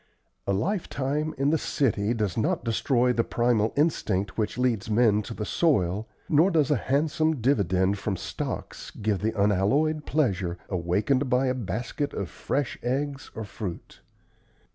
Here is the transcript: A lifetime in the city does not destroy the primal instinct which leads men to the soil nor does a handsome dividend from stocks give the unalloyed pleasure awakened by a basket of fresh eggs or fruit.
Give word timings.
A 0.47 0.51
lifetime 0.51 1.35
in 1.37 1.51
the 1.51 1.59
city 1.59 2.15
does 2.15 2.35
not 2.35 2.63
destroy 2.63 3.13
the 3.13 3.23
primal 3.23 3.71
instinct 3.77 4.35
which 4.35 4.57
leads 4.57 4.89
men 4.89 5.21
to 5.21 5.35
the 5.35 5.45
soil 5.45 6.07
nor 6.27 6.49
does 6.49 6.71
a 6.71 6.75
handsome 6.75 7.39
dividend 7.39 7.99
from 7.99 8.17
stocks 8.17 8.89
give 8.89 9.19
the 9.19 9.39
unalloyed 9.39 10.07
pleasure 10.07 10.57
awakened 10.69 11.29
by 11.29 11.45
a 11.45 11.53
basket 11.53 12.15
of 12.15 12.29
fresh 12.31 12.79
eggs 12.81 13.29
or 13.35 13.43
fruit. 13.45 14.01